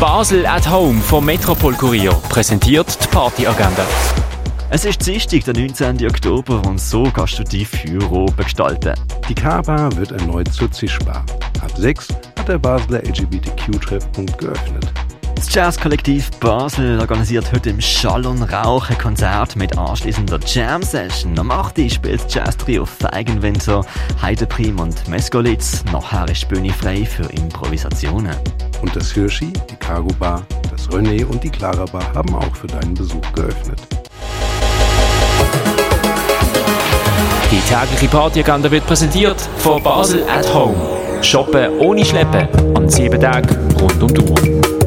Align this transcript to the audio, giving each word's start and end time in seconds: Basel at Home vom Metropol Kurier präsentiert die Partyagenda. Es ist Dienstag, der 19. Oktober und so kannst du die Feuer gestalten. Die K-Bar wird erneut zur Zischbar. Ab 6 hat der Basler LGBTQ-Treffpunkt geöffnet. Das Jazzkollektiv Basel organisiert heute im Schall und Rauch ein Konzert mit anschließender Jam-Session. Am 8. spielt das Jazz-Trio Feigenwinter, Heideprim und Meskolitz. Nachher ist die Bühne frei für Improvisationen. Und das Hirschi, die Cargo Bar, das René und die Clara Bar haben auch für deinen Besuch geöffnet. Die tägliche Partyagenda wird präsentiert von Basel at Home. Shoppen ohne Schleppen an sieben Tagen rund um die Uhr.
Basel 0.00 0.46
at 0.46 0.70
Home 0.70 1.00
vom 1.00 1.24
Metropol 1.24 1.74
Kurier 1.74 2.12
präsentiert 2.28 2.86
die 3.02 3.08
Partyagenda. 3.08 3.84
Es 4.70 4.84
ist 4.84 5.04
Dienstag, 5.04 5.42
der 5.42 5.54
19. 5.54 6.06
Oktober 6.06 6.62
und 6.68 6.80
so 6.80 7.10
kannst 7.12 7.40
du 7.40 7.42
die 7.42 7.64
Feuer 7.64 8.26
gestalten. 8.36 8.94
Die 9.28 9.34
K-Bar 9.34 9.96
wird 9.96 10.12
erneut 10.12 10.52
zur 10.52 10.70
Zischbar. 10.70 11.26
Ab 11.60 11.72
6 11.76 12.10
hat 12.38 12.46
der 12.46 12.58
Basler 12.58 13.02
LGBTQ-Treffpunkt 13.02 14.38
geöffnet. 14.38 14.86
Das 15.34 15.52
Jazzkollektiv 15.52 16.30
Basel 16.38 17.00
organisiert 17.00 17.50
heute 17.52 17.70
im 17.70 17.80
Schall 17.80 18.24
und 18.24 18.44
Rauch 18.44 18.90
ein 18.90 18.98
Konzert 18.98 19.56
mit 19.56 19.76
anschließender 19.76 20.38
Jam-Session. 20.46 21.36
Am 21.36 21.50
8. 21.50 21.90
spielt 21.90 22.24
das 22.24 22.32
Jazz-Trio 22.32 22.86
Feigenwinter, 22.86 23.84
Heideprim 24.22 24.78
und 24.78 25.08
Meskolitz. 25.08 25.82
Nachher 25.90 26.28
ist 26.28 26.42
die 26.42 26.54
Bühne 26.54 26.72
frei 26.72 27.04
für 27.04 27.24
Improvisationen. 27.32 28.36
Und 28.80 28.94
das 28.94 29.12
Hirschi, 29.12 29.52
die 29.70 29.76
Cargo 29.76 30.12
Bar, 30.18 30.46
das 30.70 30.88
René 30.88 31.24
und 31.24 31.42
die 31.42 31.50
Clara 31.50 31.84
Bar 31.86 32.14
haben 32.14 32.34
auch 32.34 32.54
für 32.54 32.66
deinen 32.66 32.94
Besuch 32.94 33.32
geöffnet. 33.34 33.80
Die 37.50 37.60
tägliche 37.60 38.08
Partyagenda 38.08 38.70
wird 38.70 38.86
präsentiert 38.86 39.40
von 39.58 39.82
Basel 39.82 40.22
at 40.28 40.52
Home. 40.54 40.76
Shoppen 41.22 41.78
ohne 41.78 42.04
Schleppen 42.04 42.48
an 42.76 42.88
sieben 42.88 43.20
Tagen 43.20 43.48
rund 43.80 44.02
um 44.02 44.14
die 44.14 44.20
Uhr. 44.20 44.77